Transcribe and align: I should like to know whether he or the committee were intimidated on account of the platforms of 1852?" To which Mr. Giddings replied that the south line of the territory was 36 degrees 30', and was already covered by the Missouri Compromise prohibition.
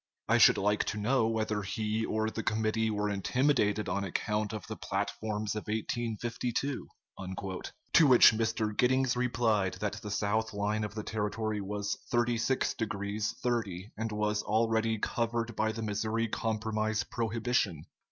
I 0.27 0.39
should 0.39 0.57
like 0.57 0.83
to 0.85 0.97
know 0.99 1.27
whether 1.27 1.61
he 1.61 2.03
or 2.05 2.27
the 2.31 2.41
committee 2.41 2.89
were 2.89 3.07
intimidated 3.11 3.87
on 3.87 4.03
account 4.03 4.51
of 4.51 4.65
the 4.65 4.75
platforms 4.75 5.53
of 5.53 5.67
1852?" 5.67 6.87
To 7.17 8.07
which 8.07 8.31
Mr. 8.31 8.75
Giddings 8.75 9.15
replied 9.15 9.75
that 9.75 10.01
the 10.01 10.09
south 10.09 10.53
line 10.53 10.83
of 10.83 10.95
the 10.95 11.03
territory 11.03 11.61
was 11.61 11.99
36 12.09 12.73
degrees 12.73 13.35
30', 13.43 13.91
and 13.95 14.11
was 14.11 14.41
already 14.41 14.97
covered 14.97 15.55
by 15.55 15.71
the 15.71 15.83
Missouri 15.83 16.27
Compromise 16.27 17.03
prohibition. 17.03 17.85